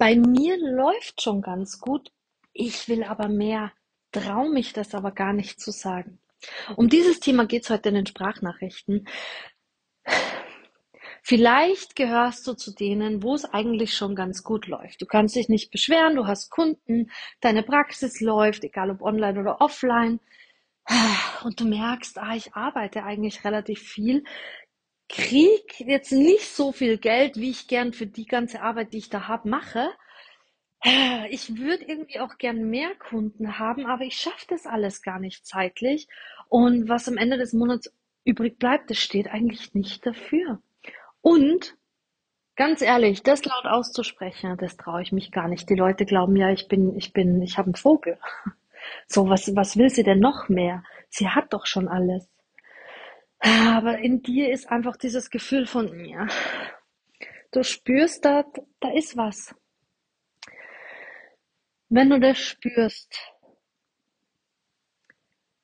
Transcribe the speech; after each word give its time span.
Bei 0.00 0.16
mir 0.16 0.56
läuft 0.56 1.20
schon 1.20 1.42
ganz 1.42 1.78
gut. 1.78 2.10
Ich 2.54 2.88
will 2.88 3.04
aber 3.04 3.28
mehr, 3.28 3.70
traue 4.12 4.48
mich 4.48 4.72
das 4.72 4.94
aber 4.94 5.10
gar 5.10 5.34
nicht 5.34 5.60
zu 5.60 5.72
sagen. 5.72 6.18
Um 6.74 6.88
dieses 6.88 7.20
Thema 7.20 7.44
geht 7.44 7.64
es 7.64 7.70
heute 7.70 7.90
in 7.90 7.96
den 7.96 8.06
Sprachnachrichten. 8.06 9.06
Vielleicht 11.22 11.96
gehörst 11.96 12.46
du 12.46 12.54
zu 12.54 12.74
denen, 12.74 13.22
wo 13.22 13.34
es 13.34 13.44
eigentlich 13.44 13.94
schon 13.94 14.14
ganz 14.14 14.42
gut 14.42 14.68
läuft. 14.68 15.02
Du 15.02 15.06
kannst 15.06 15.36
dich 15.36 15.50
nicht 15.50 15.70
beschweren, 15.70 16.16
du 16.16 16.26
hast 16.26 16.48
Kunden, 16.48 17.10
deine 17.42 17.62
Praxis 17.62 18.22
läuft, 18.22 18.64
egal 18.64 18.90
ob 18.90 19.02
online 19.02 19.38
oder 19.38 19.60
offline. 19.60 20.18
Und 21.44 21.60
du 21.60 21.66
merkst, 21.66 22.16
ah, 22.16 22.34
ich 22.34 22.54
arbeite 22.54 23.04
eigentlich 23.04 23.44
relativ 23.44 23.80
viel, 23.80 24.24
krieg 25.10 25.80
jetzt 25.80 26.12
nicht 26.12 26.54
so 26.54 26.72
viel 26.72 26.96
Geld, 26.96 27.36
wie 27.36 27.50
ich 27.50 27.68
gern 27.68 27.92
für 27.92 28.06
die 28.06 28.26
ganze 28.26 28.62
Arbeit, 28.62 28.92
die 28.92 28.98
ich 28.98 29.10
da 29.10 29.28
habe, 29.28 29.48
mache. 29.48 29.90
Ich 31.28 31.58
würde 31.58 31.84
irgendwie 31.84 32.20
auch 32.20 32.38
gern 32.38 32.70
mehr 32.70 32.94
Kunden 32.94 33.58
haben, 33.58 33.86
aber 33.86 34.04
ich 34.04 34.16
schaffe 34.16 34.46
das 34.48 34.66
alles 34.66 35.02
gar 35.02 35.18
nicht 35.18 35.44
zeitlich. 35.44 36.08
Und 36.48 36.88
was 36.88 37.08
am 37.08 37.18
Ende 37.18 37.36
des 37.36 37.52
Monats 37.52 37.92
übrig 38.24 38.58
bleibt, 38.58 38.88
das 38.90 38.98
steht 38.98 39.28
eigentlich 39.28 39.74
nicht 39.74 40.06
dafür. 40.06 40.62
Und 41.20 41.76
ganz 42.56 42.80
ehrlich, 42.80 43.22
das 43.22 43.44
laut 43.44 43.66
auszusprechen, 43.66 44.56
das 44.58 44.76
traue 44.76 45.02
ich 45.02 45.12
mich 45.12 45.32
gar 45.32 45.48
nicht. 45.48 45.68
Die 45.68 45.74
Leute 45.74 46.06
glauben 46.06 46.36
ja, 46.36 46.50
ich 46.50 46.68
bin, 46.68 46.96
ich 46.96 47.12
bin, 47.12 47.42
ich 47.42 47.58
habe 47.58 47.66
einen 47.66 47.74
Vogel. 47.74 48.18
So, 49.06 49.28
was, 49.28 49.54
was 49.54 49.76
will 49.76 49.90
sie 49.90 50.02
denn 50.02 50.20
noch 50.20 50.48
mehr? 50.48 50.82
Sie 51.10 51.28
hat 51.28 51.52
doch 51.52 51.66
schon 51.66 51.86
alles. 51.86 52.29
Aber 53.40 53.98
in 53.98 54.22
dir 54.22 54.52
ist 54.52 54.70
einfach 54.70 54.96
dieses 54.96 55.30
Gefühl 55.30 55.66
von, 55.66 56.04
ja, 56.04 56.26
du 57.52 57.62
spürst, 57.64 58.24
da, 58.24 58.44
da 58.80 58.92
ist 58.92 59.16
was. 59.16 59.54
Wenn 61.88 62.10
du 62.10 62.20
das 62.20 62.38
spürst, 62.38 63.18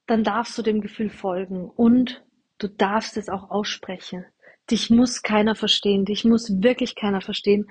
dann 0.06 0.24
darfst 0.24 0.56
du 0.56 0.62
dem 0.62 0.80
Gefühl 0.80 1.10
folgen 1.10 1.68
und 1.68 2.24
du 2.58 2.68
darfst 2.68 3.16
es 3.16 3.28
auch 3.28 3.50
aussprechen. 3.50 4.24
Dich 4.70 4.90
muss 4.90 5.22
keiner 5.22 5.54
verstehen, 5.54 6.04
dich 6.04 6.24
muss 6.24 6.62
wirklich 6.62 6.96
keiner 6.96 7.20
verstehen. 7.20 7.70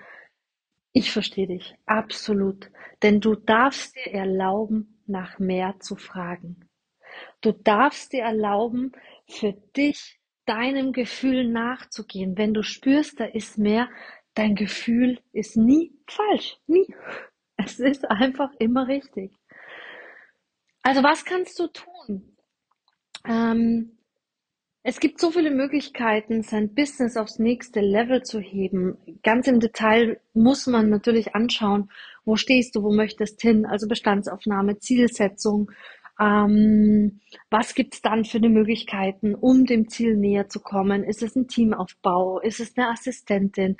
Ich 0.94 1.12
verstehe 1.12 1.48
dich, 1.48 1.76
absolut. 1.86 2.72
Denn 3.02 3.20
du 3.20 3.36
darfst 3.36 3.96
dir 3.96 4.14
erlauben, 4.14 5.02
nach 5.08 5.40
mehr 5.40 5.80
zu 5.80 5.96
fragen. 5.96 6.70
Du 7.42 7.52
darfst 7.52 8.14
dir 8.14 8.24
erlauben, 8.24 8.92
für 9.28 9.54
dich 9.76 10.20
deinem 10.46 10.94
Gefühl 10.94 11.48
nachzugehen. 11.48 12.38
Wenn 12.38 12.54
du 12.54 12.64
spürst, 12.64 13.20
da 13.20 13.26
ist 13.26 13.58
mehr, 13.58 13.90
dein 14.34 14.56
Gefühl 14.56 15.20
ist 15.32 15.58
nie 15.58 15.92
falsch. 16.08 16.58
Nie. 16.68 16.88
Es 17.58 17.80
ist 17.80 18.04
einfach 18.12 18.52
immer 18.60 18.90
richtig. 18.90 19.32
Also 20.84 21.04
was 21.04 21.24
kannst 21.24 21.58
du 21.58 21.68
tun? 21.68 22.36
Ähm, 23.26 23.98
es 24.84 25.00
gibt 25.00 25.20
so 25.20 25.32
viele 25.32 25.50
Möglichkeiten, 25.50 26.44
sein 26.44 26.76
Business 26.76 27.18
aufs 27.18 27.40
nächste 27.40 27.80
Level 27.80 28.22
zu 28.22 28.40
heben. 28.40 28.98
Ganz 29.24 29.48
im 29.48 29.60
Detail 29.60 30.20
muss 30.36 30.68
man 30.68 30.92
natürlich 30.92 31.34
anschauen, 31.34 31.90
wo 32.24 32.36
stehst 32.36 32.76
du, 32.76 32.84
wo 32.84 32.94
möchtest 32.94 33.42
hin, 33.42 33.66
also 33.66 33.88
Bestandsaufnahme, 33.88 34.78
Zielsetzung, 34.78 35.72
ähm, 36.20 37.20
was 37.50 37.76
gibt's 37.76 38.02
dann 38.02 38.24
für 38.26 38.38
eine 38.38 38.50
Möglichkeiten, 38.50 39.36
um 39.36 39.66
dem 39.66 39.90
Ziel 39.90 40.16
näher 40.16 40.48
zu 40.48 40.60
kommen? 40.60 41.04
Ist 41.04 41.24
es 41.24 41.36
ein 41.36 41.48
Teamaufbau? 41.48 42.40
Ist 42.40 42.60
es 42.60 42.78
eine 42.78 42.90
Assistentin? 42.90 43.78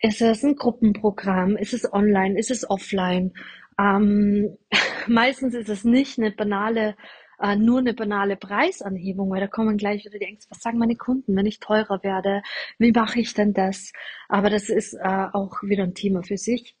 Ist 0.00 0.20
es 0.20 0.44
ein 0.44 0.56
Gruppenprogramm? 0.56 1.56
Ist 1.56 1.74
es 1.74 1.90
online? 1.92 2.38
Ist 2.38 2.50
es 2.50 2.68
offline? 2.68 3.32
Ähm, 3.78 4.56
meistens 5.06 5.54
ist 5.54 5.68
es 5.68 5.84
nicht 5.84 6.18
eine 6.18 6.30
banale 6.30 6.96
äh, 7.40 7.56
nur 7.56 7.78
eine 7.78 7.94
banale 7.94 8.36
Preisanhebung, 8.36 9.30
weil 9.30 9.40
da 9.40 9.46
kommen 9.46 9.76
gleich 9.76 10.04
wieder 10.04 10.18
die 10.18 10.24
Ängste, 10.24 10.50
was 10.50 10.60
sagen 10.60 10.78
meine 10.78 10.96
Kunden, 10.96 11.36
wenn 11.36 11.46
ich 11.46 11.60
teurer 11.60 12.02
werde? 12.02 12.42
Wie 12.78 12.92
mache 12.92 13.20
ich 13.20 13.32
denn 13.32 13.52
das? 13.52 13.92
Aber 14.28 14.50
das 14.50 14.68
ist 14.68 14.94
äh, 14.94 15.26
auch 15.32 15.62
wieder 15.62 15.84
ein 15.84 15.94
Thema 15.94 16.22
für 16.22 16.36
sich. 16.36 16.76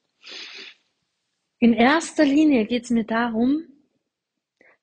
In 1.60 1.72
erster 1.72 2.24
Linie 2.24 2.66
geht 2.66 2.84
es 2.84 2.90
mir 2.90 3.04
darum, 3.04 3.64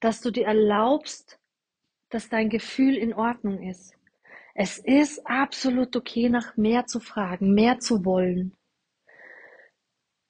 dass 0.05 0.21
du 0.21 0.29
dir 0.29 0.45
erlaubst, 0.45 1.39
dass 2.11 2.29
dein 2.29 2.49
Gefühl 2.49 2.95
in 2.95 3.11
Ordnung 3.11 3.67
ist. 3.67 3.95
Es 4.53 4.77
ist 4.77 5.25
absolut 5.25 5.95
okay, 5.95 6.29
nach 6.29 6.55
mehr 6.57 6.85
zu 6.85 6.99
fragen, 6.99 7.55
mehr 7.55 7.79
zu 7.79 8.05
wollen. 8.05 8.53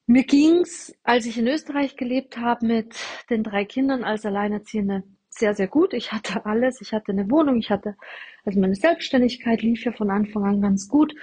Mir 0.08 0.24
ging's, 0.24 0.96
als 1.04 1.26
ich 1.26 1.38
in 1.38 1.48
Österreich 1.48 1.98
gelebt 1.98 2.38
habe 2.38 2.66
mit 2.66 2.96
den 3.30 3.44
drei 3.44 3.66
Kindern 3.66 4.06
als 4.06 4.26
Alleinerziehende, 4.26 5.04
sehr, 5.28 5.54
sehr 5.54 5.68
gut. 5.68 5.94
Ich 5.94 6.14
hatte 6.14 6.46
alles. 6.46 6.80
Ich 6.80 6.94
hatte 6.94 7.12
eine 7.12 7.30
Wohnung. 7.30 7.58
Ich 7.58 7.70
hatte, 7.70 7.98
also 8.46 8.58
meine 8.62 8.76
Selbstständigkeit 8.76 9.62
lief 9.62 9.84
ja 9.84 9.92
von 9.92 10.10
Anfang 10.10 10.46
an 10.46 10.62
ganz 10.62 10.88
gut. 10.88 11.14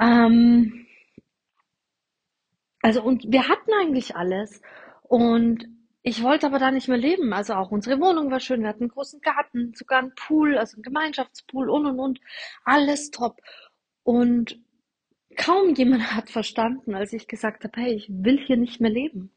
Ähm, 0.00 0.86
also, 2.80 3.02
und 3.02 3.30
wir 3.30 3.50
hatten 3.50 3.70
eigentlich 3.78 4.16
alles. 4.16 4.62
Und 5.02 5.68
ich 6.02 6.22
wollte 6.22 6.46
aber 6.46 6.58
da 6.58 6.70
nicht 6.70 6.88
mehr 6.88 6.98
leben. 6.98 7.32
Also 7.32 7.54
auch 7.54 7.70
unsere 7.70 8.00
Wohnung 8.00 8.30
war 8.30 8.40
schön. 8.40 8.62
Wir 8.62 8.68
hatten 8.68 8.84
einen 8.84 8.90
großen 8.90 9.20
Garten, 9.20 9.72
sogar 9.74 10.00
einen 10.00 10.14
Pool, 10.14 10.58
also 10.58 10.76
einen 10.76 10.82
Gemeinschaftspool 10.82 11.70
und 11.70 11.86
und 11.86 12.00
und. 12.00 12.20
Alles 12.64 13.10
top. 13.10 13.40
Und 14.02 14.58
kaum 15.36 15.74
jemand 15.74 16.14
hat 16.14 16.28
verstanden, 16.28 16.94
als 16.94 17.12
ich 17.12 17.28
gesagt 17.28 17.64
habe, 17.64 17.80
hey, 17.80 17.94
ich 17.94 18.08
will 18.10 18.38
hier 18.44 18.56
nicht 18.56 18.80
mehr 18.80 18.90
leben. 18.90 19.30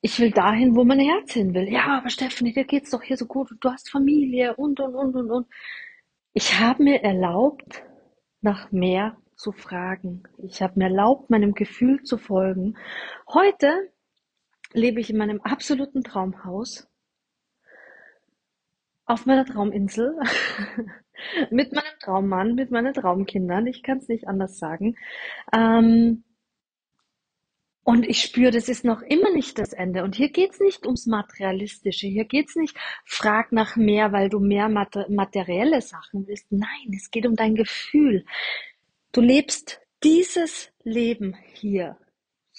Ich 0.00 0.20
will 0.20 0.30
dahin, 0.30 0.76
wo 0.76 0.84
mein 0.84 1.00
Herz 1.00 1.32
hin 1.32 1.54
will. 1.54 1.68
Ja, 1.72 1.98
aber 1.98 2.10
Stephanie, 2.10 2.52
dir 2.52 2.64
geht's 2.64 2.90
doch 2.90 3.02
hier 3.02 3.16
so 3.16 3.26
gut 3.26 3.50
und 3.50 3.64
du 3.64 3.70
hast 3.70 3.90
Familie 3.90 4.54
und 4.54 4.78
und 4.80 4.94
und 4.94 5.16
und 5.16 5.30
und. 5.30 5.46
Ich 6.34 6.60
habe 6.60 6.84
mir 6.84 7.02
erlaubt, 7.02 7.82
nach 8.42 8.70
mehr 8.70 9.16
zu 9.34 9.52
fragen. 9.52 10.24
Ich 10.38 10.60
habe 10.62 10.78
mir 10.78 10.86
erlaubt, 10.86 11.30
meinem 11.30 11.54
Gefühl 11.54 12.02
zu 12.02 12.18
folgen. 12.18 12.76
Heute 13.32 13.90
lebe 14.72 15.00
ich 15.00 15.10
in 15.10 15.16
meinem 15.16 15.40
absoluten 15.40 16.02
Traumhaus 16.02 16.88
auf 19.06 19.24
meiner 19.24 19.46
Trauminsel 19.46 20.18
mit 21.50 21.72
meinem 21.72 21.98
Traummann, 22.00 22.54
mit 22.54 22.70
meinen 22.70 22.92
Traumkindern. 22.92 23.66
Ich 23.66 23.82
kann 23.82 23.98
es 23.98 24.08
nicht 24.08 24.28
anders 24.28 24.58
sagen. 24.58 24.96
Ähm, 25.52 26.24
und 27.82 28.06
ich 28.06 28.20
spüre, 28.20 28.50
das 28.50 28.68
ist 28.68 28.84
noch 28.84 29.00
immer 29.00 29.30
nicht 29.30 29.58
das 29.58 29.72
Ende. 29.72 30.04
Und 30.04 30.14
hier 30.14 30.28
geht's 30.28 30.60
nicht 30.60 30.84
ums 30.84 31.06
Materialistische. 31.06 32.06
Hier 32.06 32.26
geht's 32.26 32.54
nicht, 32.54 32.76
frag 33.06 33.50
nach 33.50 33.76
mehr, 33.76 34.12
weil 34.12 34.28
du 34.28 34.40
mehr 34.40 34.68
materielle 34.68 35.80
Sachen 35.80 36.26
willst. 36.26 36.52
Nein, 36.52 36.92
es 36.94 37.10
geht 37.10 37.24
um 37.24 37.34
dein 37.34 37.54
Gefühl. 37.54 38.26
Du 39.12 39.22
lebst 39.22 39.80
dieses 40.04 40.70
Leben 40.84 41.34
hier 41.54 41.96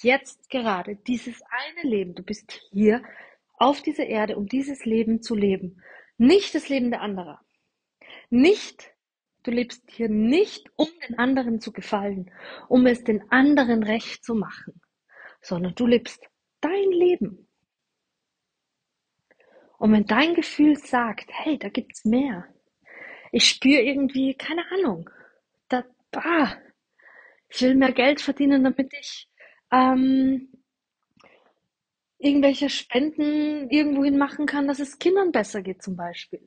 jetzt 0.02 0.50
gerade 0.50 0.96
dieses 0.96 1.40
eine 1.50 1.88
Leben. 1.88 2.14
Du 2.14 2.22
bist 2.22 2.52
hier 2.70 3.02
auf 3.54 3.82
dieser 3.82 4.06
Erde, 4.06 4.36
um 4.36 4.46
dieses 4.46 4.84
Leben 4.84 5.22
zu 5.22 5.34
leben. 5.34 5.82
Nicht 6.16 6.54
das 6.54 6.68
Leben 6.68 6.90
der 6.90 7.02
anderen. 7.02 7.38
Nicht, 8.30 8.92
du 9.42 9.50
lebst 9.50 9.82
hier 9.90 10.08
nicht, 10.08 10.70
um 10.76 10.88
den 11.08 11.18
anderen 11.18 11.60
zu 11.60 11.72
gefallen, 11.72 12.30
um 12.68 12.86
es 12.86 13.04
den 13.04 13.30
anderen 13.30 13.82
recht 13.82 14.24
zu 14.24 14.34
machen, 14.34 14.80
sondern 15.40 15.74
du 15.74 15.86
lebst 15.86 16.24
dein 16.60 16.90
Leben. 16.90 17.48
Und 19.78 19.92
wenn 19.92 20.04
dein 20.04 20.34
Gefühl 20.34 20.76
sagt, 20.76 21.30
hey, 21.32 21.58
da 21.58 21.70
gibt's 21.70 22.04
mehr, 22.04 22.46
ich 23.32 23.48
spüre 23.48 23.80
irgendwie, 23.80 24.34
keine 24.34 24.62
Ahnung, 24.72 25.08
da, 25.68 25.84
bah, 26.10 26.56
ich 27.48 27.62
will 27.62 27.74
mehr 27.74 27.92
Geld 27.92 28.20
verdienen, 28.20 28.62
damit 28.64 28.92
ich 28.92 29.28
ähm, 29.70 30.48
irgendwelche 32.18 32.68
Spenden 32.68 33.70
irgendwohin 33.70 34.18
machen 34.18 34.46
kann, 34.46 34.68
dass 34.68 34.78
es 34.78 34.98
Kindern 34.98 35.32
besser 35.32 35.62
geht 35.62 35.82
zum 35.82 35.96
Beispiel. 35.96 36.40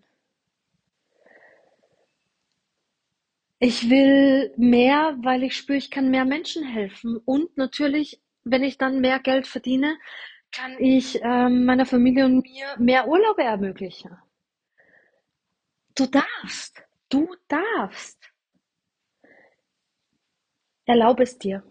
Ich 3.59 3.89
will 3.89 4.53
mehr, 4.57 5.17
weil 5.21 5.43
ich 5.43 5.55
spüre, 5.55 5.77
ich 5.77 5.89
kann 5.89 6.11
mehr 6.11 6.25
Menschen 6.25 6.63
helfen. 6.63 7.17
Und 7.23 7.55
natürlich, 7.57 8.21
wenn 8.43 8.63
ich 8.63 8.77
dann 8.77 8.99
mehr 8.99 9.19
Geld 9.19 9.47
verdiene, 9.47 9.97
kann 10.51 10.75
ich 10.79 11.19
ähm, 11.23 11.65
meiner 11.65 11.85
Familie 11.85 12.25
und 12.25 12.43
mir 12.43 12.75
mehr 12.77 13.07
Urlaube 13.07 13.43
ermöglichen. 13.43 14.17
Du 15.95 16.07
darfst, 16.07 16.83
du 17.09 17.35
darfst. 17.47 18.19
Erlaube 20.85 21.23
es 21.23 21.37
dir. 21.37 21.63